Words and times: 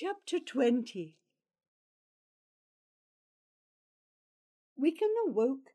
Chapter 0.00 0.38
20 0.38 1.16
Wiccan 4.80 5.14
awoke, 5.26 5.74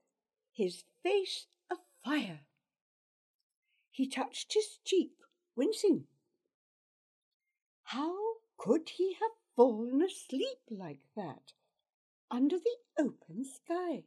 his 0.53 0.85
face 1.03 1.47
afire. 1.69 2.45
He 3.91 4.07
touched 4.07 4.53
his 4.53 4.79
cheek, 4.85 5.11
wincing. 5.57 6.05
How 7.83 8.15
could 8.55 8.91
he 8.91 9.17
have 9.19 9.31
fallen 9.57 10.01
asleep 10.01 10.59
like 10.69 11.01
that, 11.17 11.51
under 12.31 12.55
the 12.57 12.77
open 12.97 13.43
sky? 13.43 14.05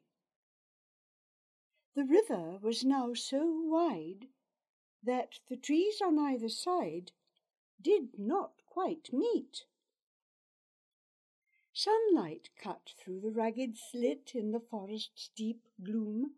The 1.94 2.04
river 2.04 2.56
was 2.62 2.86
now 2.86 3.12
so 3.12 3.44
wide 3.44 4.28
that 5.02 5.40
the 5.50 5.58
trees 5.58 6.00
on 6.02 6.18
either 6.18 6.48
side 6.48 7.12
did 7.82 8.18
not 8.18 8.52
quite 8.64 9.12
meet. 9.12 9.66
Sunlight 11.78 12.48
cut 12.56 12.94
through 12.96 13.20
the 13.20 13.30
ragged 13.30 13.76
slit 13.76 14.30
in 14.34 14.50
the 14.50 14.60
forest's 14.60 15.28
deep 15.36 15.68
gloom, 15.84 16.36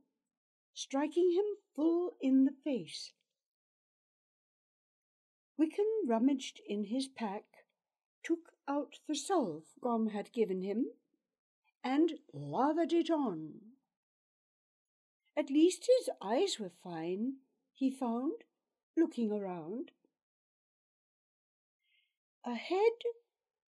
striking 0.75 1.31
him 1.31 1.45
full 1.77 2.17
in 2.21 2.45
the 2.45 2.57
face. 2.65 3.13
Wiccan 5.57 5.87
rummaged 6.09 6.61
in 6.67 6.87
his 6.87 7.07
pack, 7.07 7.45
took 8.25 8.51
out 8.67 8.99
the 9.07 9.15
salve 9.15 9.63
Gom 9.81 10.09
had 10.09 10.33
given 10.33 10.63
him, 10.63 10.87
and 11.85 12.15
lathered 12.33 12.93
it 12.93 13.09
on. 13.09 13.61
At 15.37 15.51
least 15.51 15.89
his 15.99 16.11
eyes 16.21 16.59
were 16.59 16.73
fine, 16.83 17.35
he 17.75 17.93
found, 17.93 18.43
looking 18.97 19.31
around. 19.31 19.93
Ahead 22.45 22.99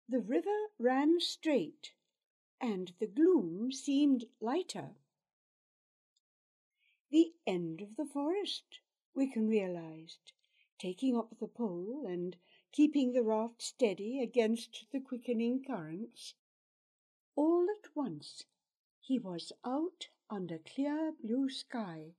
the 0.09 0.19
river 0.19 0.67
ran 0.79 1.19
straight, 1.19 1.91
and 2.61 2.93
the 2.99 3.07
gloom 3.07 3.71
seemed 3.71 4.25
lighter. 4.39 4.95
The 7.11 7.33
end 7.45 7.81
of 7.81 7.95
the 7.95 8.05
forest, 8.05 8.79
Wiccan 9.15 9.49
realized, 9.49 10.33
taking 10.79 11.17
up 11.17 11.37
the 11.39 11.47
pole 11.47 12.05
and 12.07 12.35
keeping 12.71 13.13
the 13.13 13.23
raft 13.23 13.61
steady 13.61 14.21
against 14.21 14.85
the 14.91 14.99
quickening 14.99 15.63
currents. 15.65 16.35
All 17.35 17.67
at 17.69 17.95
once 17.95 18.43
he 18.99 19.19
was 19.19 19.51
out 19.65 20.07
under 20.29 20.57
clear 20.59 21.13
blue 21.21 21.49
sky 21.49 22.13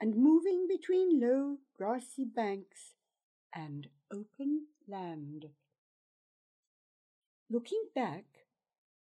and 0.00 0.16
moving 0.16 0.66
between 0.68 1.20
low 1.20 1.58
grassy 1.76 2.24
banks 2.24 2.94
and 3.54 3.88
open 4.12 4.66
land. 4.86 5.46
Looking 7.52 7.88
back, 7.96 8.46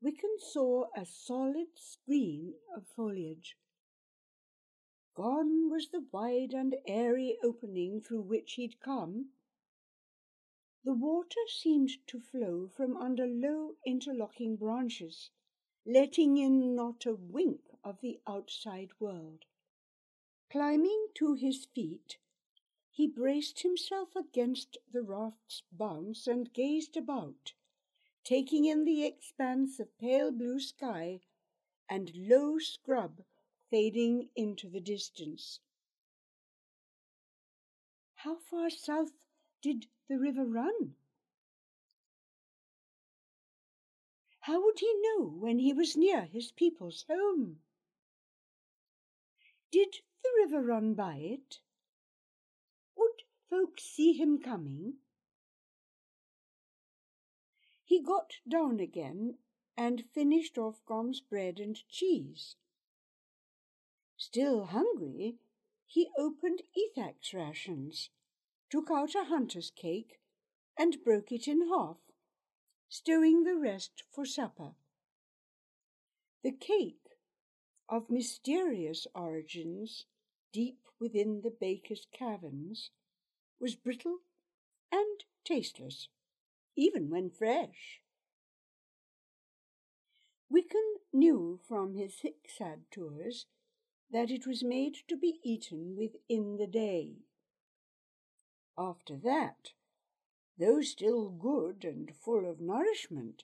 Wiccan 0.05 0.39
saw 0.39 0.89
a 0.95 1.07
solid 1.07 1.69
screen 1.77 2.53
of 2.77 2.87
foliage. 2.87 3.57
Gone 5.15 5.71
was 5.71 5.89
the 5.89 6.05
wide 6.13 6.53
and 6.53 6.77
airy 6.87 7.39
opening 7.43 8.03
through 8.03 8.21
which 8.21 8.53
he'd 8.53 8.79
come. 8.79 9.31
The 10.85 10.93
water 10.93 11.41
seemed 11.49 11.93
to 12.09 12.21
flow 12.21 12.69
from 12.77 12.99
under 12.99 13.27
low 13.27 13.77
interlocking 13.87 14.57
branches, 14.57 15.31
letting 15.87 16.37
in 16.37 16.75
not 16.75 17.07
a 17.07 17.15
wink 17.15 17.63
of 17.83 18.03
the 18.03 18.21
outside 18.27 18.91
world. 19.01 19.47
Climbing 20.51 21.07
to 21.15 21.33
his 21.33 21.65
feet, 21.65 22.19
he 22.91 23.07
braced 23.07 23.63
himself 23.63 24.15
against 24.15 24.77
the 24.93 25.01
raft's 25.01 25.63
bounce 25.73 26.27
and 26.27 26.53
gazed 26.53 26.99
about 26.99 27.55
taking 28.27 28.65
in 28.65 28.85
the 28.85 29.07
expanse 29.07 29.79
of 29.79 29.99
pale 30.01 30.33
blue 30.33 30.59
sky 30.59 31.21
and 31.89 32.11
low 32.17 32.59
scrub 32.59 33.23
fading 33.71 34.29
into 34.35 34.69
the 34.69 34.81
distance. 34.81 35.61
How 38.17 38.37
far 38.51 38.69
south 38.69 39.13
did 39.63 39.87
the 40.09 40.19
river 40.19 40.45
run? 40.45 40.97
How 44.41 44.65
would 44.65 44.81
he 44.81 44.93
know 45.03 45.27
when 45.27 45.61
he 45.61 45.73
was 45.73 45.97
near 45.97 46.23
his 46.23 46.51
people's 46.51 47.05
home? 47.09 47.59
Did 49.71 49.99
the 50.25 50.31
river 50.45 50.63
run 50.63 50.95
by 50.95 51.17
it? 51.17 51.61
Would 52.97 53.23
folks 53.49 53.85
see 53.85 54.15
him 54.15 54.41
coming? 54.43 54.95
He 57.97 58.03
got 58.03 58.41
down 58.47 58.79
again 58.79 59.39
and 59.75 60.05
finished 60.05 60.59
off 60.59 60.85
Gom's 60.85 61.23
bread 61.23 61.59
and 61.59 61.79
cheese. 61.89 62.57
Still 64.19 64.67
hungry, 64.67 65.39
he 65.87 66.11
opened 66.19 66.61
Ethac's 66.77 67.33
rations, 67.33 68.11
took 68.69 68.91
out 68.91 69.15
a 69.15 69.25
hunter's 69.25 69.71
cake, 69.71 70.21
and 70.77 71.03
broke 71.03 71.33
it 71.33 71.49
in 71.49 71.69
half, 71.69 71.97
stowing 72.91 73.45
the 73.45 73.57
rest 73.57 74.03
for 74.13 74.27
supper. 74.27 74.75
The 76.43 76.53
cake, 76.53 77.17
of 77.89 78.11
mysterious 78.11 79.07
origins, 79.15 80.05
deep 80.53 80.87
within 81.01 81.41
the 81.41 81.57
baker's 81.59 82.07
caverns, 82.13 82.91
was 83.59 83.75
brittle 83.75 84.19
and 84.93 85.25
tasteless 85.47 86.09
even 86.77 87.11
when 87.11 87.31
fresh. 87.31 88.01
Wiccan 90.53 90.97
knew 91.13 91.59
from 91.67 91.95
his 91.95 92.21
Hicksad 92.21 92.83
tours 92.91 93.47
that 94.11 94.31
it 94.31 94.47
was 94.47 94.63
made 94.63 94.97
to 95.09 95.17
be 95.17 95.41
eaten 95.43 95.97
within 95.97 96.57
the 96.57 96.67
day. 96.67 97.17
After 98.79 99.17
that, 99.17 99.73
though 100.59 100.83
still 100.83 101.31
good 101.31 101.85
and 101.85 102.15
full 102.15 102.49
of 102.49 102.61
nourishment, 102.61 103.43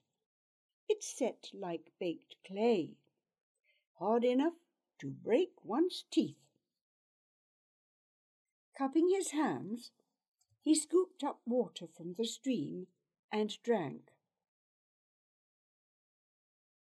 it 0.88 1.02
set 1.02 1.50
like 1.52 1.92
baked 1.98 2.36
clay, 2.46 2.96
hard 3.98 4.24
enough 4.24 4.54
to 5.00 5.10
break 5.10 5.52
one's 5.64 6.04
teeth. 6.10 6.36
Cupping 8.76 9.10
his 9.10 9.30
hands, 9.30 9.90
he 10.62 10.74
scooped 10.74 11.24
up 11.24 11.40
water 11.44 11.86
from 11.86 12.14
the 12.14 12.24
stream 12.24 12.86
and 13.32 13.56
drank. 13.62 14.12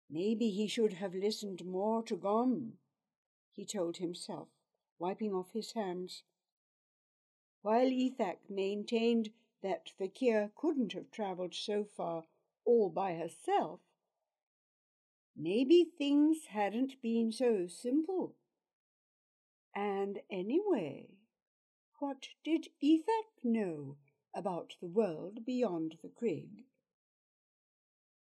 Maybe 0.10 0.50
he 0.50 0.68
should 0.68 0.94
have 0.94 1.16
listened 1.16 1.66
more 1.66 2.04
to 2.04 2.16
Gom, 2.16 2.74
he 3.54 3.66
told 3.66 3.98
himself, 3.98 4.50
wiping 5.00 5.34
off 5.34 5.54
his 5.54 5.74
hands. 5.74 6.24
While 7.62 7.88
Ethac 7.88 8.38
maintained 8.50 9.30
that 9.64 9.94
the 9.98 10.08
Kir 10.08 10.52
couldn't 10.56 10.94
have 10.94 11.10
travelled 11.10 11.56
so 11.56 11.84
far 11.84 12.26
all 12.66 12.90
by 12.90 13.16
herself, 13.16 13.80
maybe 15.36 15.84
things 15.98 16.46
hadn't 16.50 17.02
been 17.02 17.32
so 17.32 17.68
simple. 17.68 18.36
And 19.74 20.20
anyway, 20.30 21.08
what 22.00 22.28
did 22.44 22.68
Ethac 22.84 23.44
know 23.44 23.98
about 24.36 24.76
the 24.82 24.88
world 24.88 25.46
beyond 25.46 25.96
the 26.04 26.10
crag. 26.10 26.66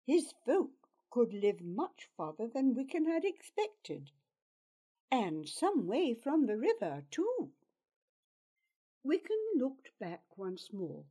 His 0.06 0.32
folk 0.44 0.88
could 1.10 1.32
live 1.32 1.60
much 1.60 2.08
farther 2.16 2.48
than 2.52 2.74
Wiccan 2.74 3.06
had 3.06 3.24
expected, 3.24 4.10
and 5.10 5.48
some 5.48 5.86
way 5.86 6.14
from 6.14 6.46
the 6.46 6.56
river, 6.56 7.04
too. 7.10 7.50
Wiccan 9.04 9.58
looked 9.58 9.90
back 10.00 10.22
once 10.36 10.70
more. 10.72 11.04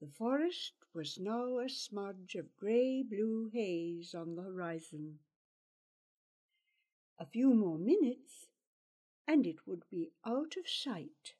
The 0.00 0.08
forest 0.08 0.74
was 0.94 1.18
now 1.18 1.58
a 1.58 1.68
smudge 1.68 2.34
of 2.36 2.56
grey-blue 2.56 3.50
haze 3.52 4.14
on 4.14 4.36
the 4.36 4.42
horizon. 4.42 5.18
A 7.18 7.26
few 7.26 7.52
more 7.52 7.78
minutes, 7.78 8.46
and 9.26 9.46
it 9.46 9.66
would 9.66 9.82
be 9.90 10.10
out 10.24 10.54
of 10.56 10.68
sight. 10.68 11.34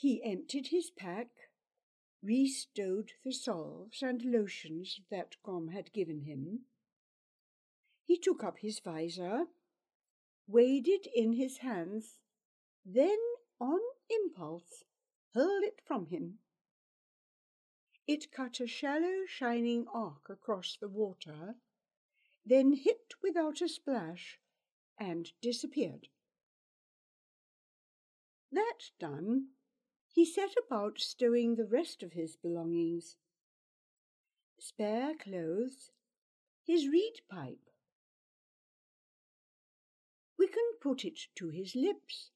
He 0.00 0.22
emptied 0.22 0.68
his 0.68 0.88
pack, 0.88 1.28
restowed 2.22 3.12
the 3.22 3.34
salves 3.34 4.00
and 4.00 4.24
lotions 4.24 4.98
that 5.10 5.36
Gom 5.42 5.68
had 5.68 5.92
given 5.92 6.22
him. 6.22 6.60
He 8.06 8.16
took 8.16 8.42
up 8.42 8.60
his 8.60 8.80
visor, 8.80 9.44
weighed 10.46 10.88
it 10.88 11.06
in 11.14 11.34
his 11.34 11.58
hands, 11.58 12.18
then, 12.82 13.18
on 13.60 13.80
impulse, 14.08 14.84
hurled 15.34 15.64
it 15.64 15.82
from 15.84 16.06
him. 16.06 16.38
It 18.06 18.32
cut 18.32 18.58
a 18.58 18.66
shallow, 18.66 19.26
shining 19.26 19.86
arc 19.92 20.30
across 20.30 20.78
the 20.80 20.88
water, 20.88 21.56
then 22.46 22.72
hit 22.72 23.12
without 23.22 23.60
a 23.60 23.68
splash 23.68 24.40
and 24.98 25.30
disappeared. 25.42 26.08
That 28.50 28.92
done, 28.98 29.48
he 30.12 30.24
set 30.24 30.50
about 30.66 31.00
stowing 31.00 31.54
the 31.54 31.66
rest 31.66 32.02
of 32.02 32.12
his 32.12 32.36
belongings. 32.36 33.16
Spare 34.58 35.14
clothes, 35.14 35.90
his 36.66 36.88
reed 36.88 37.20
pipe. 37.30 37.70
Wiccan 40.38 40.80
put 40.80 41.04
it 41.04 41.18
to 41.36 41.48
his 41.48 41.74
lips, 41.74 42.30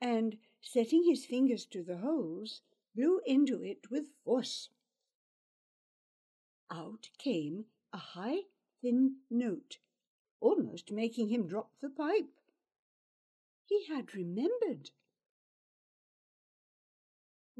and, 0.00 0.36
setting 0.60 1.04
his 1.04 1.24
fingers 1.26 1.64
to 1.66 1.82
the 1.82 1.98
holes, 1.98 2.62
blew 2.94 3.20
into 3.26 3.62
it 3.62 3.90
with 3.90 4.08
force. 4.24 4.68
Out 6.70 7.08
came 7.18 7.64
a 7.92 7.98
high, 7.98 8.42
thin 8.80 9.16
note, 9.30 9.78
almost 10.40 10.92
making 10.92 11.28
him 11.28 11.46
drop 11.46 11.70
the 11.80 11.90
pipe. 11.90 12.30
He 13.64 13.86
had 13.86 14.14
remembered. 14.14 14.90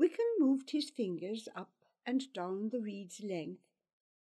Wiccan 0.01 0.39
moved 0.39 0.71
his 0.71 0.89
fingers 0.89 1.47
up 1.55 1.75
and 2.07 2.33
down 2.33 2.71
the 2.71 2.81
reed's 2.81 3.21
length, 3.23 3.61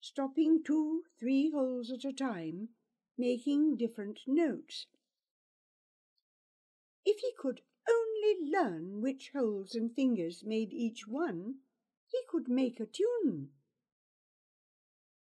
stopping 0.00 0.64
two, 0.64 1.04
three 1.20 1.50
holes 1.50 1.92
at 1.92 2.04
a 2.04 2.12
time, 2.12 2.70
making 3.16 3.76
different 3.76 4.18
notes. 4.26 4.86
If 7.06 7.20
he 7.20 7.32
could 7.38 7.60
only 7.88 8.50
learn 8.50 9.00
which 9.02 9.30
holes 9.32 9.76
and 9.76 9.94
fingers 9.94 10.42
made 10.44 10.72
each 10.72 11.06
one, 11.06 11.60
he 12.08 12.18
could 12.28 12.48
make 12.48 12.80
a 12.80 12.86
tune. 12.86 13.50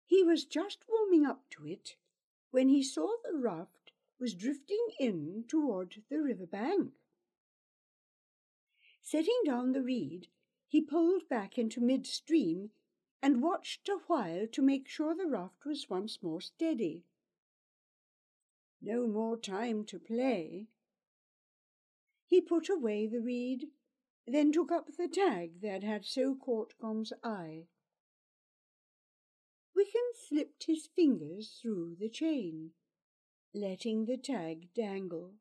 He 0.06 0.24
was 0.24 0.46
just 0.46 0.84
warming 0.88 1.26
up 1.26 1.50
to 1.52 1.66
it 1.66 1.96
when 2.52 2.70
he 2.70 2.84
saw 2.84 3.16
the 3.24 3.36
raft 3.36 3.92
was 4.20 4.36
drifting 4.36 4.86
in 5.00 5.46
toward 5.48 6.04
the 6.12 6.22
river 6.22 6.46
bank. 6.46 6.94
Setting 9.10 9.40
down 9.46 9.72
the 9.72 9.82
reed, 9.82 10.28
he 10.68 10.82
pulled 10.82 11.30
back 11.30 11.58
into 11.58 11.80
midstream 11.80 12.72
and 13.22 13.42
watched 13.42 13.88
a 13.88 14.00
while 14.08 14.48
to 14.48 14.62
make 14.62 14.90
sure 14.90 15.16
the 15.16 15.26
raft 15.26 15.64
was 15.66 15.90
once 15.90 16.22
more 16.22 16.42
steady. 16.42 17.06
No 18.82 19.08
more 19.08 19.38
time 19.38 19.86
to 19.86 19.98
play. 19.98 20.68
He 22.26 22.42
put 22.42 22.68
away 22.68 23.08
the 23.08 23.22
reed, 23.22 23.70
then 24.28 24.52
took 24.52 24.74
up 24.74 24.98
the 24.98 25.08
tag 25.08 25.62
that 25.62 25.84
had 25.84 26.04
so 26.04 26.36
caught 26.36 26.78
Gom's 26.78 27.14
eye. 27.24 27.68
Wiccan 29.74 30.12
slipped 30.28 30.66
his 30.66 30.86
fingers 30.86 31.60
through 31.62 31.96
the 31.98 32.10
chain, 32.10 32.72
letting 33.54 34.04
the 34.04 34.18
tag 34.18 34.68
dangle. 34.74 35.36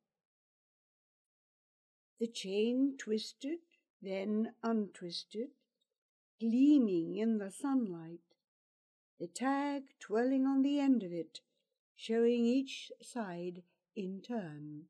The 2.19 2.27
chain 2.27 2.97
twisted, 2.99 3.59
then 4.01 4.55
untwisted, 4.63 5.51
gleaming 6.41 7.17
in 7.17 7.39
the 7.39 7.51
sunlight, 7.51 8.21
the 9.19 9.27
tag 9.27 9.85
twirling 10.01 10.47
on 10.47 10.63
the 10.63 10.79
end 10.79 11.03
of 11.03 11.13
it, 11.13 11.41
showing 11.95 12.47
each 12.47 12.91
side 13.03 13.63
in 13.95 14.23
turn. 14.23 14.85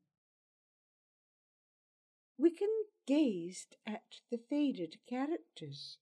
Wiccan 2.39 2.83
gazed 3.05 3.75
at 3.85 4.21
the 4.29 4.37
faded 4.37 4.97
characters, 5.07 5.97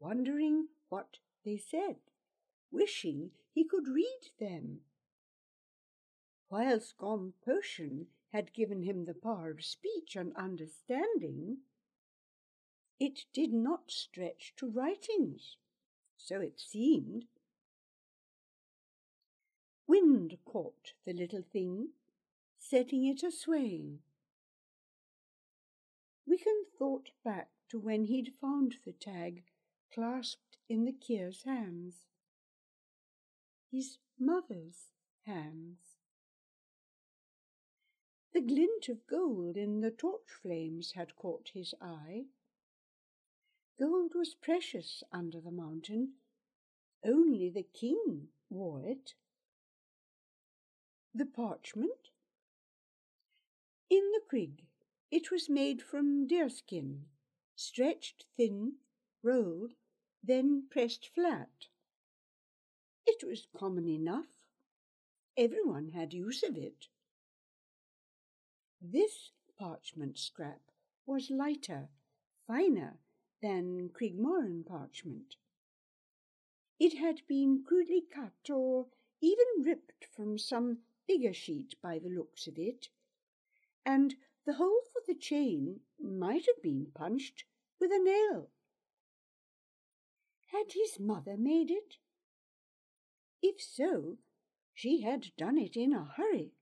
wondering 0.00 0.68
what 0.88 1.18
they 1.44 1.56
said, 1.56 1.96
wishing 2.70 3.30
he 3.52 3.64
could 3.64 3.88
read 3.88 4.30
them. 4.38 4.80
Whilst 6.50 6.96
Gom 6.96 7.34
Potion 7.44 8.06
had 8.32 8.52
given 8.52 8.82
him 8.82 9.04
the 9.04 9.14
power 9.14 9.50
of 9.50 9.64
speech 9.64 10.16
and 10.16 10.34
understanding, 10.36 11.58
it 13.00 13.24
did 13.32 13.52
not 13.52 13.90
stretch 13.90 14.52
to 14.56 14.68
writings, 14.68 15.56
so 16.16 16.40
it 16.40 16.60
seemed. 16.60 17.26
Wind 19.86 20.36
caught 20.44 20.92
the 21.06 21.12
little 21.12 21.44
thing, 21.52 21.88
setting 22.58 23.06
it 23.06 23.22
a 23.22 23.30
swaying. 23.30 24.00
Wiccan 26.28 26.64
thought 26.78 27.10
back 27.24 27.48
to 27.70 27.78
when 27.78 28.04
he'd 28.04 28.34
found 28.40 28.76
the 28.84 28.92
tag 28.92 29.44
clasped 29.94 30.58
in 30.68 30.84
the 30.84 30.92
Kir's 30.92 31.44
hands. 31.44 32.06
His 33.70 33.98
mother's 34.18 34.90
hands. 35.24 35.97
The 38.38 38.44
glint 38.44 38.88
of 38.88 39.04
gold 39.08 39.56
in 39.56 39.80
the 39.80 39.90
torch 39.90 40.30
flames 40.30 40.92
had 40.92 41.16
caught 41.16 41.50
his 41.54 41.74
eye. 41.80 42.26
Gold 43.80 44.14
was 44.14 44.36
precious 44.36 45.02
under 45.10 45.40
the 45.40 45.50
mountain. 45.50 46.12
Only 47.04 47.50
the 47.50 47.64
king 47.64 48.28
wore 48.48 48.84
it. 48.84 49.14
The 51.12 51.26
parchment? 51.26 52.12
In 53.90 54.08
the 54.12 54.22
crib 54.28 54.62
it 55.10 55.32
was 55.32 55.50
made 55.50 55.82
from 55.82 56.28
deerskin, 56.28 57.06
stretched 57.56 58.24
thin, 58.36 58.74
rolled, 59.20 59.72
then 60.22 60.68
pressed 60.70 61.08
flat. 61.12 61.66
It 63.04 63.26
was 63.26 63.48
common 63.52 63.88
enough. 63.88 64.38
Everyone 65.36 65.88
had 65.88 66.14
use 66.14 66.44
of 66.44 66.56
it. 66.56 66.86
This 68.80 69.32
parchment 69.58 70.18
scrap 70.18 70.70
was 71.04 71.30
lighter, 71.30 71.90
finer 72.46 73.00
than 73.42 73.88
Crigmorren 73.90 74.64
parchment. 74.64 75.36
It 76.78 76.96
had 76.96 77.26
been 77.26 77.64
crudely 77.64 78.02
cut 78.02 78.48
or 78.48 78.86
even 79.20 79.46
ripped 79.64 80.04
from 80.04 80.38
some 80.38 80.84
bigger 81.08 81.32
sheet 81.32 81.74
by 81.82 81.98
the 81.98 82.08
looks 82.08 82.46
of 82.46 82.56
it, 82.56 82.88
and 83.84 84.14
the 84.44 84.54
hole 84.54 84.82
for 84.92 85.02
the 85.06 85.18
chain 85.18 85.80
might 86.00 86.46
have 86.46 86.62
been 86.62 86.92
punched 86.94 87.44
with 87.80 87.90
a 87.90 87.98
nail. 87.98 88.50
Had 90.52 90.72
his 90.72 91.00
mother 91.00 91.36
made 91.36 91.70
it? 91.70 91.96
If 93.42 93.60
so, 93.60 94.18
she 94.72 95.00
had 95.02 95.36
done 95.36 95.58
it 95.58 95.76
in 95.76 95.92
a 95.92 96.04
hurry. 96.04 96.52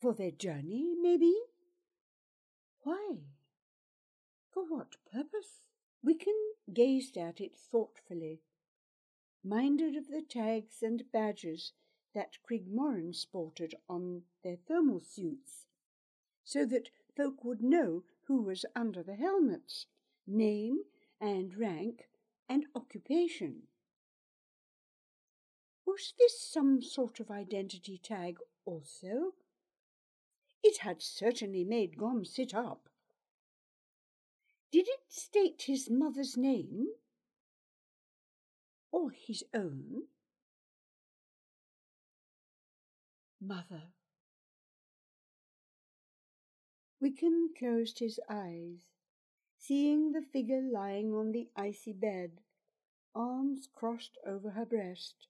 For 0.00 0.14
their 0.14 0.30
journey, 0.30 0.94
maybe? 0.98 1.34
Why? 2.84 3.18
For 4.50 4.64
what 4.64 4.96
purpose? 5.12 5.60
Wiccan 6.02 6.54
gazed 6.72 7.18
at 7.18 7.38
it 7.38 7.54
thoughtfully, 7.54 8.40
minded 9.44 9.96
of 9.96 10.08
the 10.08 10.22
tags 10.22 10.82
and 10.82 11.04
badges 11.12 11.72
that 12.14 12.38
Crigmorren 12.42 13.14
sported 13.14 13.74
on 13.88 14.22
their 14.42 14.56
thermal 14.56 15.00
suits 15.00 15.66
so 16.44 16.64
that 16.64 16.88
folk 17.14 17.44
would 17.44 17.62
know 17.62 18.04
who 18.22 18.40
was 18.40 18.64
under 18.74 19.02
the 19.02 19.16
helmets, 19.16 19.86
name 20.26 20.78
and 21.20 21.58
rank 21.58 22.08
and 22.48 22.64
occupation. 22.74 23.64
Was 25.86 26.14
this 26.18 26.40
some 26.40 26.80
sort 26.80 27.20
of 27.20 27.30
identity 27.30 27.98
tag 27.98 28.38
also? 28.64 29.34
It 30.62 30.78
had 30.78 31.02
certainly 31.02 31.64
made 31.64 31.96
Gom 31.96 32.24
sit 32.24 32.54
up. 32.54 32.88
Did 34.70 34.86
it 34.88 35.00
state 35.08 35.62
his 35.62 35.90
mother's 35.90 36.36
name? 36.36 36.88
Or 38.92 39.10
his 39.10 39.44
own? 39.54 40.04
Mother, 43.40 43.92
Wiccan 47.00 47.48
closed 47.58 47.98
his 47.98 48.20
eyes, 48.28 48.84
seeing 49.56 50.12
the 50.12 50.20
figure 50.20 50.60
lying 50.60 51.14
on 51.14 51.32
the 51.32 51.48
icy 51.56 51.94
bed, 51.94 52.42
arms 53.14 53.66
crossed 53.74 54.18
over 54.26 54.50
her 54.50 54.66
breast. 54.66 55.26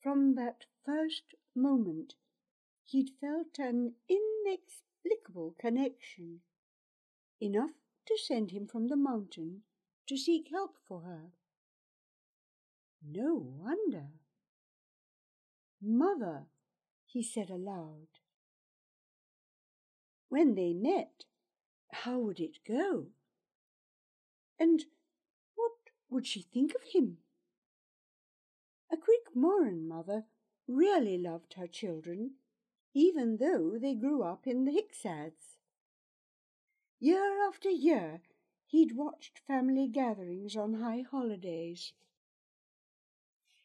From 0.00 0.34
that 0.34 0.66
first 0.84 1.36
moment, 1.54 2.16
he'd 2.92 3.10
felt 3.20 3.58
an 3.58 3.94
inexplicable 4.06 5.54
connection, 5.58 6.40
enough 7.40 7.70
to 8.06 8.18
send 8.22 8.50
him 8.50 8.66
from 8.66 8.88
the 8.88 8.96
mountain 8.96 9.62
to 10.06 10.16
seek 10.16 10.48
help 10.50 10.76
for 10.86 11.00
her. 11.00 11.32
No 13.02 13.34
wonder. 13.34 14.08
Mother, 15.80 16.44
he 17.06 17.22
said 17.22 17.48
aloud. 17.48 18.08
When 20.28 20.54
they 20.54 20.74
met, 20.74 21.24
how 21.92 22.18
would 22.18 22.40
it 22.40 22.58
go? 22.68 23.06
And 24.60 24.84
what 25.54 25.72
would 26.10 26.26
she 26.26 26.42
think 26.42 26.74
of 26.74 26.82
him? 26.92 27.18
A 28.92 28.96
Crigmorren 28.96 29.88
mother 29.88 30.24
really 30.68 31.16
loved 31.16 31.54
her 31.54 31.66
children, 31.66 32.32
even 32.94 33.38
though 33.38 33.78
they 33.78 33.94
grew 33.94 34.22
up 34.22 34.46
in 34.46 34.64
the 34.64 34.72
Hicksads. 34.72 35.56
Year 37.00 37.46
after 37.46 37.70
year, 37.70 38.20
he'd 38.66 38.96
watched 38.96 39.40
family 39.46 39.88
gatherings 39.88 40.56
on 40.56 40.74
high 40.74 41.04
holidays, 41.10 41.92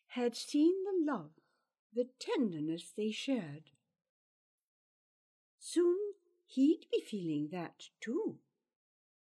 had 0.08 0.36
seen 0.36 0.74
the 0.84 1.12
love, 1.12 1.32
the 1.94 2.08
tenderness 2.20 2.92
they 2.96 3.12
shared. 3.12 3.72
Soon 5.60 5.98
he'd 6.46 6.86
be 6.92 7.02
feeling 7.02 7.50
that 7.52 7.90
too, 8.00 8.38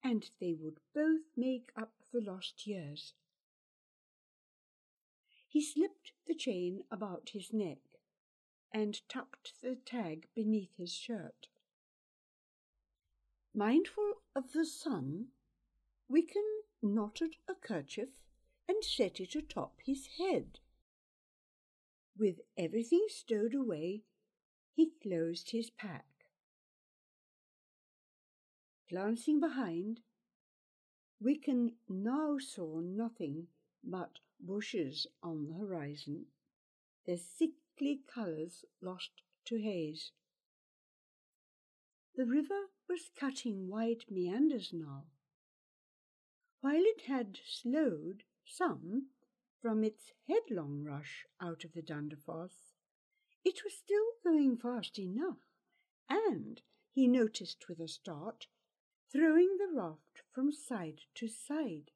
and 0.03 0.31
they 0.41 0.55
would 0.55 0.79
both 0.95 1.37
make 1.37 1.71
up 1.77 1.93
the 2.13 2.21
lost 2.21 2.67
years. 2.67 3.15
He 5.49 5.61
slipped 5.61 6.13
the 6.27 6.35
chain 6.35 6.85
about 6.91 7.31
his 7.33 7.53
neck 7.53 7.79
and 8.73 9.01
tucked 9.09 9.61
the 9.63 9.77
tag 9.77 10.29
beneath 10.35 10.77
his 10.77 10.93
shirt. 10.93 11.49
Mindful 13.55 14.23
of 14.35 14.53
the 14.53 14.65
sun, 14.65 15.29
Wiccan 16.11 16.63
knotted 16.83 17.37
a 17.49 17.55
kerchief 17.55 18.11
and 18.69 18.85
set 18.85 19.19
it 19.21 19.35
atop 19.35 19.81
his 19.85 20.07
head. 20.19 20.61
With 22.17 22.41
everything 22.57 23.07
stowed 23.09 23.55
away, 23.55 24.03
he 24.73 24.93
closed 25.03 25.51
his 25.51 25.71
pack. 25.71 26.07
Glancing 28.89 29.41
behind, 29.41 30.01
Wiccan 31.23 31.73
now 31.89 32.39
saw 32.39 32.81
nothing 32.81 33.49
but 33.85 34.19
bushes 34.39 35.07
on 35.23 35.47
the 35.47 35.55
horizon, 35.55 36.27
their 37.07 37.19
sickly 37.81 38.01
colours 38.15 38.65
lost 38.83 39.11
to 39.47 39.59
haze. 39.59 40.13
The 42.15 42.27
river 42.27 42.67
was 42.89 43.11
cutting 43.19 43.69
wide 43.69 44.05
meanders 44.11 44.71
now. 44.73 45.05
While 46.61 46.83
it 46.83 47.03
had 47.07 47.39
slowed 47.47 48.25
some 48.45 49.07
from 49.63 49.83
its 49.83 50.13
headlong 50.29 50.85
rush 50.85 51.25
out 51.41 51.65
of 51.65 51.73
the 51.73 51.83
Dunderfoss, 51.83 52.75
it 53.45 53.65
was 53.65 53.73
still 53.73 54.13
going 54.23 54.59
fast 54.59 54.99
enough, 54.99 55.39
and, 56.09 56.61
he 56.93 57.07
noticed 57.07 57.65
with 57.67 57.81
a 57.81 57.89
start, 57.89 58.47
throwing 59.11 59.57
the 59.57 59.73
raft 59.75 60.23
from 60.35 60.53
side 60.53 61.01
to 61.15 61.29
side 61.29 61.93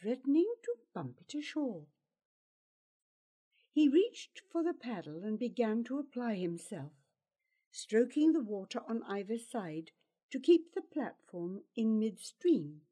threatening 0.00 0.52
to 0.64 0.72
bump 0.94 1.18
it 1.20 1.38
ashore. 1.38 1.84
He 3.72 3.88
reached 3.88 4.42
for 4.50 4.62
the 4.62 4.74
paddle 4.74 5.24
and 5.24 5.38
began 5.38 5.82
to 5.84 5.98
apply 5.98 6.34
himself, 6.34 6.92
stroking 7.70 8.32
the 8.32 8.40
water 8.40 8.82
on 8.86 9.02
either 9.04 9.38
side 9.38 9.92
to 10.30 10.38
keep 10.38 10.74
the 10.74 10.82
platform 10.82 11.62
in 11.74 11.98
midstream. 11.98 12.82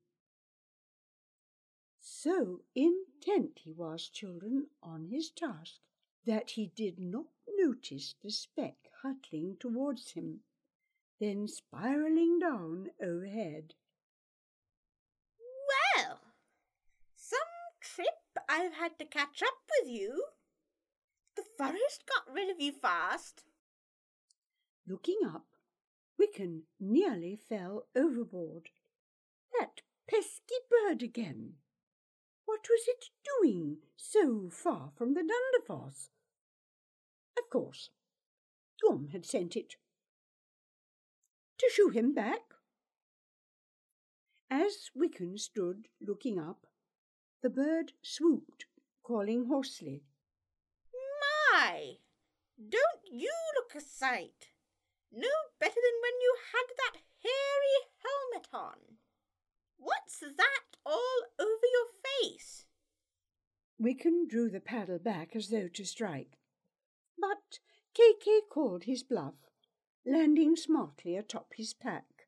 So 2.01 2.63
intent 2.75 3.61
he 3.63 3.73
was, 3.73 4.09
children, 4.09 4.69
on 4.83 5.09
his 5.11 5.31
task, 5.31 5.81
that 6.25 6.53
he 6.53 6.73
did 6.75 6.99
not 6.99 7.27
notice 7.59 8.15
the 8.23 8.31
speck 8.31 8.77
hurtling 9.03 9.57
towards 9.61 10.13
him, 10.13 10.41
then 11.19 11.47
spiralling 11.47 12.39
down 12.39 12.91
overhead. 13.03 13.75
Well, 15.97 16.21
some 17.17 17.39
trip 17.81 18.07
I've 18.49 18.75
had 18.75 18.99
to 18.99 19.05
catch 19.05 19.43
up 19.43 19.59
with 19.81 19.91
you. 19.91 20.25
The 21.61 21.67
forest 21.67 22.05
got 22.07 22.35
rid 22.35 22.49
of 22.49 22.59
you 22.59 22.73
fast. 22.73 23.45
Looking 24.89 25.19
up, 25.27 25.45
Wiccan 26.19 26.63
nearly 26.81 27.37
fell 27.37 27.87
overboard. 27.95 28.71
That 29.59 29.83
pesky 30.09 30.55
bird 30.71 31.03
again. 31.03 31.57
What 32.47 32.61
was 32.71 32.89
it 32.89 33.11
doing 33.43 33.77
so 33.95 34.49
far 34.49 34.93
from 34.97 35.13
the 35.13 35.23
Dunderfoss? 35.23 36.09
Of 37.39 37.51
course, 37.51 37.91
Gom 38.83 39.09
had 39.09 39.27
sent 39.27 39.55
it. 39.55 39.75
To 41.59 41.69
shoo 41.71 41.91
him 41.91 42.15
back? 42.15 42.55
As 44.51 44.89
Wiccan 44.97 45.39
stood 45.39 45.89
looking 46.01 46.39
up, 46.39 46.67
the 47.43 47.51
bird 47.51 47.93
swooped, 48.01 48.65
calling 49.03 49.45
hoarsely. 49.45 50.05
My! 51.53 51.97
Don't 52.59 53.05
you 53.11 53.33
look 53.57 53.75
a 53.75 53.81
sight? 53.81 54.49
No 55.13 55.29
better 55.59 55.75
than 55.75 56.01
when 56.03 56.21
you 56.21 56.37
had 56.53 56.67
that 56.77 57.01
hairy 57.23 57.91
helmet 58.03 58.49
on. 58.53 58.97
What's 59.79 60.21
that 60.21 60.77
all 60.85 61.23
over 61.39 61.67
your 61.73 61.89
face? 62.21 62.67
Wiccan 63.81 64.29
drew 64.29 64.51
the 64.51 64.61
paddle 64.61 64.99
back 64.99 65.35
as 65.35 65.49
though 65.49 65.69
to 65.69 65.85
strike. 65.85 66.39
But 67.19 67.59
Kay 67.95 68.43
called 68.49 68.85
his 68.85 69.03
bluff, 69.03 69.51
landing 70.07 70.57
smartly 70.57 71.17
atop 71.17 71.55
his 71.57 71.75
pack, 71.75 72.27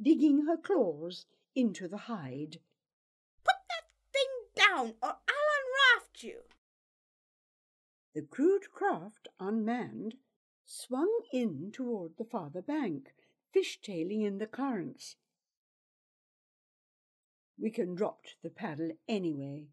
digging 0.00 0.46
her 0.46 0.56
claws 0.56 1.26
into 1.54 1.86
the 1.86 2.08
hide 2.08 2.58
Put 3.44 3.56
that 3.68 3.88
thing 4.12 4.30
down 4.56 4.94
or 5.02 5.16
I'll 5.28 5.98
unraft 5.98 6.22
you. 6.22 6.40
The 8.14 8.22
crude 8.22 8.70
craft, 8.70 9.28
unmanned, 9.40 10.14
swung 10.64 11.10
in 11.32 11.72
toward 11.72 12.16
the 12.16 12.24
farther 12.24 12.62
bank, 12.62 13.12
fishtailing 13.54 14.24
in 14.24 14.38
the 14.38 14.46
currents. 14.46 15.16
Wiccan 17.60 17.96
dropped 17.96 18.36
the 18.42 18.50
paddle 18.50 18.90
anyway. 19.08 19.66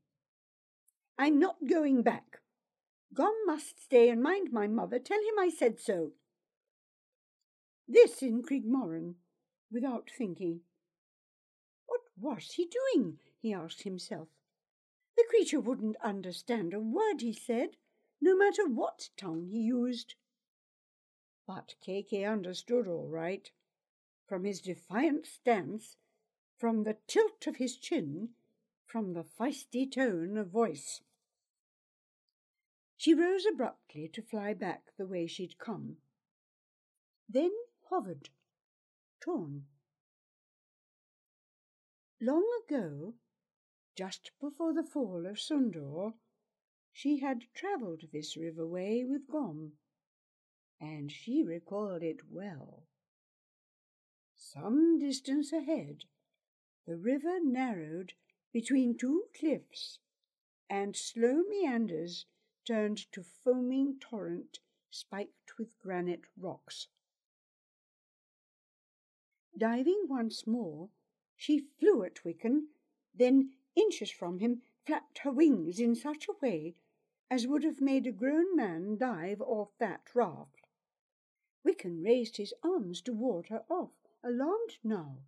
I'm 1.17 1.39
not 1.39 1.67
going 1.67 2.01
back. 2.01 2.41
Gom 3.13 3.33
must 3.45 3.83
stay 3.83 4.10
and 4.10 4.24
mind 4.24 4.51
my 4.51 4.67
mother. 4.67 4.98
Tell 4.98 5.19
him 5.19 5.39
I 5.39 5.50
said 5.50 5.79
so. 5.79 6.13
This 7.88 8.24
in 8.24 8.41
Crigmorren, 8.41 9.15
without 9.71 10.10
thinking. 10.10 10.62
What 11.86 12.01
was 12.19 12.53
he 12.53 12.67
doing? 12.93 13.19
he 13.39 13.53
asked 13.53 13.83
himself. 13.83 14.29
The 15.17 15.25
creature 15.29 15.60
wouldn't 15.60 15.98
understand 16.03 16.74
a 16.74 16.79
word 16.79 17.21
he 17.21 17.33
said, 17.33 17.77
no 18.21 18.37
matter 18.37 18.67
what 18.67 19.09
tongue 19.17 19.47
he 19.47 19.59
used. 19.59 20.15
But 21.47 21.75
K.K. 21.81 22.23
understood 22.23 22.87
all 22.87 23.07
right. 23.07 23.49
From 24.27 24.45
his 24.45 24.61
defiant 24.61 25.25
stance, 25.25 25.97
from 26.57 26.83
the 26.83 26.97
tilt 27.07 27.47
of 27.47 27.57
his 27.57 27.75
chin, 27.75 28.29
from 28.85 29.13
the 29.13 29.23
feisty 29.23 29.91
tone 29.91 30.37
of 30.37 30.47
voice. 30.47 31.01
She 32.95 33.13
rose 33.13 33.45
abruptly 33.45 34.07
to 34.13 34.21
fly 34.21 34.53
back 34.53 34.91
the 34.97 35.07
way 35.07 35.25
she'd 35.25 35.57
come, 35.57 35.97
then 37.27 37.51
hovered, 37.89 38.29
torn. 39.19 39.63
Long 42.21 42.45
ago, 42.63 43.15
just 43.95 44.31
before 44.39 44.73
the 44.73 44.83
fall 44.83 45.25
of 45.25 45.37
Sundor, 45.37 46.13
she 46.93 47.17
had 47.17 47.45
travelled 47.53 48.03
this 48.12 48.38
river 48.38 48.67
way 48.67 49.03
with 49.03 49.27
Gom, 49.27 49.71
and 50.79 51.12
she 51.12 51.41
recalled 51.41 52.03
it 52.03 52.19
well. 52.29 52.83
Some 54.36 55.00
distance 55.00 55.51
ahead, 55.51 56.05
the 56.86 56.98
river 56.98 57.39
narrowed 57.41 58.13
between 58.51 58.98
two 58.98 59.25
cliffs, 59.33 60.00
and 60.69 60.95
slow 60.95 61.43
meanders 61.43 62.25
turned 62.65 63.12
to 63.13 63.24
foaming 63.24 63.98
torrent 64.00 64.60
spiked 64.89 65.57
with 65.57 65.79
granite 65.79 66.25
rocks. 66.38 66.88
Diving 69.57 70.05
once 70.07 70.45
more, 70.45 70.89
she 71.36 71.60
flew 71.79 72.03
at 72.03 72.24
Wiccan, 72.24 72.67
then 73.13 73.53
inches 73.75 74.12
from 74.12 74.39
him, 74.39 74.62
flapped 74.86 75.19
her 75.19 75.31
wings 75.31 75.79
in 75.79 75.95
such 75.95 76.27
a 76.27 76.33
way 76.41 76.75
as 77.31 77.47
would 77.47 77.63
have 77.63 77.79
made 77.79 78.05
a 78.05 78.11
grown 78.11 78.53
man 78.57 78.97
dive 78.97 79.39
off 79.39 79.69
that 79.79 80.01
raft. 80.13 80.67
Wiccan 81.65 82.03
raised 82.03 82.35
his 82.35 82.53
arms 82.61 83.01
to 83.01 83.13
ward 83.13 83.47
her 83.47 83.63
off, 83.69 83.93
alarmed 84.21 84.77
now. 84.83 85.19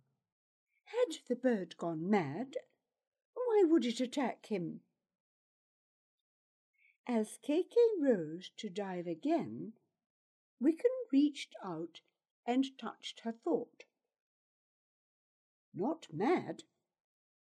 Had 0.84 1.16
the 1.28 1.34
bird 1.34 1.78
gone 1.78 2.10
mad? 2.10 2.58
Why 3.32 3.64
would 3.66 3.86
it 3.86 4.00
attack 4.00 4.46
him? 4.46 4.80
As 7.06 7.38
K.K. 7.42 7.74
rose 7.98 8.50
to 8.58 8.68
dive 8.68 9.06
again, 9.06 9.72
Wiccan 10.62 10.92
reached 11.10 11.54
out 11.64 12.00
and 12.44 12.66
touched 12.78 13.20
her 13.20 13.32
thought. 13.32 13.84
Not 15.72 16.06
mad, 16.12 16.64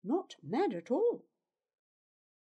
not 0.04 0.36
mad 0.44 0.74
at 0.74 0.92
all, 0.92 1.29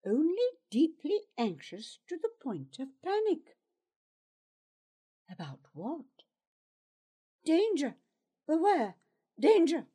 only 0.08 0.48
deeply 0.70 1.20
anxious 1.36 1.98
to 2.08 2.16
the 2.16 2.30
point 2.42 2.78
of 2.80 2.88
panic. 3.02 3.56
About 5.30 5.60
what? 5.74 6.06
Danger! 7.44 7.96
Beware! 8.46 8.94
Danger! 9.38 9.86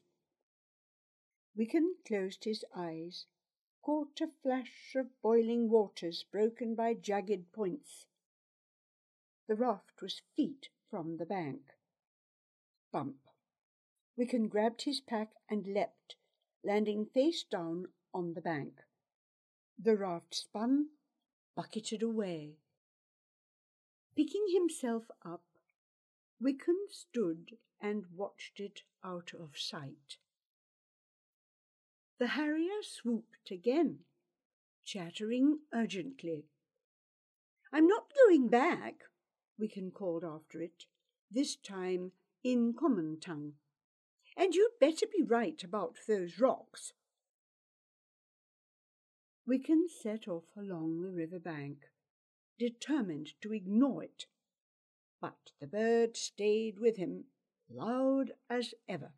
Wicken 1.57 1.95
closed 2.07 2.43
his 2.43 2.63
eyes, 2.75 3.25
caught 3.81 4.21
a 4.21 4.29
flash 4.41 4.95
of 4.95 5.21
boiling 5.21 5.69
waters 5.69 6.23
broken 6.31 6.75
by 6.75 6.93
jagged 6.93 7.51
points. 7.51 8.05
The 9.47 9.55
raft 9.55 10.01
was 10.01 10.21
feet 10.35 10.69
from 10.89 11.17
the 11.17 11.25
bank. 11.25 11.61
Bump. 12.91 13.17
Wicken 14.17 14.47
grabbed 14.47 14.83
his 14.83 15.01
pack 15.01 15.31
and 15.49 15.65
leapt, 15.65 16.15
landing 16.63 17.07
face 17.07 17.43
down 17.43 17.87
on 18.13 18.35
the 18.35 18.41
bank. 18.41 18.81
The 19.77 19.95
raft 19.97 20.35
spun, 20.35 20.87
bucketed 21.55 22.03
away. 22.03 22.57
Picking 24.15 24.45
himself 24.53 25.03
up, 25.25 25.43
Wicken 26.41 26.75
stood 26.89 27.57
and 27.81 28.05
watched 28.15 28.59
it 28.59 28.81
out 29.03 29.31
of 29.37 29.57
sight. 29.57 30.17
The 32.19 32.27
harrier 32.27 32.81
swooped 32.81 33.51
again, 33.51 33.99
chattering 34.85 35.59
urgently. 35.73 36.45
I'm 37.73 37.87
not 37.87 38.11
going 38.25 38.49
back, 38.49 38.95
Wicken 39.59 39.91
called 39.91 40.23
after 40.23 40.61
it, 40.61 40.85
this 41.31 41.55
time 41.55 42.11
in 42.43 42.73
common 42.79 43.19
tongue. 43.19 43.53
And 44.37 44.53
you'd 44.53 44.79
better 44.79 45.05
be 45.07 45.23
right 45.23 45.61
about 45.63 45.95
those 46.07 46.39
rocks. 46.39 46.93
Wicken 49.47 49.89
set 49.89 50.27
off 50.27 50.45
along 50.55 51.01
the 51.01 51.11
river 51.11 51.39
bank, 51.39 51.89
determined 52.57 53.33
to 53.41 53.53
ignore 53.53 54.03
it 54.03 54.25
but 55.23 55.53
the 55.61 55.67
bird 55.67 56.17
stayed 56.17 56.79
with 56.79 56.97
him, 56.97 57.23
loud 57.69 58.33
as 58.49 58.73
ever. 58.89 59.13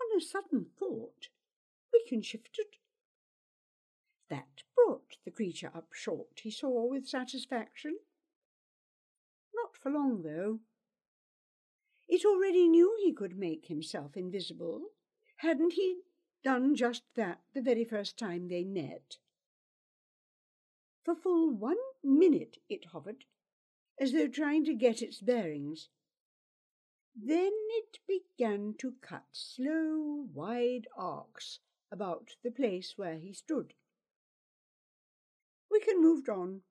On 0.00 0.16
a 0.16 0.20
sudden 0.20 0.66
thought, 0.78 1.26
Wicken 1.92 2.22
shifted. 2.22 2.76
That 4.30 4.62
brought 4.76 5.16
the 5.24 5.32
creature 5.32 5.72
up 5.74 5.88
short, 5.92 6.38
he 6.44 6.52
saw 6.52 6.86
with 6.86 7.08
satisfaction. 7.08 7.96
Not 9.52 9.76
for 9.76 9.90
long, 9.90 10.22
though. 10.22 10.60
It 12.06 12.24
already 12.24 12.68
knew 12.68 12.96
he 13.02 13.12
could 13.12 13.36
make 13.36 13.66
himself 13.66 14.16
invisible. 14.16 14.82
Hadn't 15.38 15.72
he 15.72 15.96
done 16.44 16.76
just 16.76 17.02
that 17.16 17.40
the 17.54 17.62
very 17.62 17.84
first 17.84 18.18
time 18.18 18.48
they 18.48 18.62
met? 18.62 19.16
For 21.04 21.16
full 21.16 21.50
one 21.50 21.78
minute 22.02 22.58
it 22.68 22.86
hovered, 22.92 23.24
as 23.98 24.12
though 24.12 24.28
trying 24.28 24.64
to 24.66 24.74
get 24.74 25.02
its 25.02 25.20
bearings. 25.20 25.88
Then 27.16 27.52
it 27.52 27.98
began 28.06 28.74
to 28.78 28.94
cut 29.00 29.24
slow, 29.32 30.26
wide 30.32 30.86
arcs 30.96 31.60
about 31.90 32.30
the 32.42 32.50
place 32.50 32.94
where 32.96 33.18
he 33.18 33.32
stood. 33.32 33.74
Wicken 35.72 36.00
moved 36.00 36.28
on, 36.28 36.62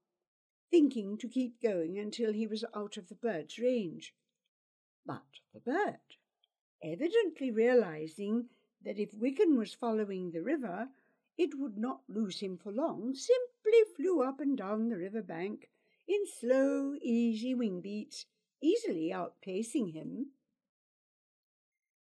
thinking 0.69 1.17
to 1.17 1.27
keep 1.27 1.61
going 1.61 1.97
until 1.97 2.33
he 2.33 2.47
was 2.47 2.65
out 2.75 2.97
of 2.97 3.07
the 3.07 3.15
bird's 3.15 3.57
range. 3.57 4.13
But 5.05 5.39
the 5.53 5.59
bird, 5.59 6.17
evidently 6.83 7.51
realizing 7.51 8.49
that 8.83 8.99
if 8.99 9.11
Wicken 9.11 9.57
was 9.57 9.73
following 9.73 10.31
the 10.31 10.41
river, 10.41 10.89
it 11.37 11.51
would 11.57 11.77
not 11.77 12.01
lose 12.07 12.39
him 12.39 12.57
for 12.57 12.71
long, 12.71 13.13
simply 13.15 13.79
flew 13.95 14.21
up 14.21 14.39
and 14.39 14.57
down 14.57 14.89
the 14.89 14.97
river 14.97 15.21
bank 15.21 15.69
in 16.07 16.25
slow, 16.39 16.93
easy 17.01 17.55
wing 17.55 17.81
beats, 17.81 18.25
easily 18.61 19.11
outpacing 19.13 19.93
him. 19.93 20.31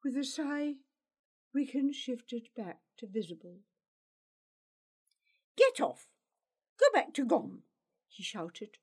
With 0.04 0.18
a 0.18 0.24
sigh, 0.24 0.76
Wicken 1.56 1.94
shifted 1.94 2.50
back 2.56 2.80
to 2.98 3.08
visible. 3.08 3.60
Get 5.58 5.82
off! 5.82 6.08
Go 6.80 6.86
back 6.94 7.14
to 7.16 7.26
Gom! 7.26 7.64
he 8.08 8.24
shouted, 8.24 8.78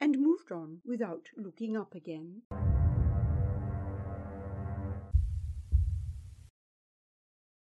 and 0.00 0.18
moved 0.18 0.50
on 0.50 0.80
without 0.84 1.28
looking 1.36 1.76
up 1.76 1.94
again. 1.94 2.42